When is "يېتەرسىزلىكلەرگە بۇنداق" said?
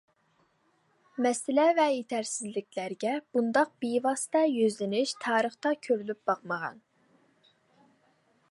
1.95-3.75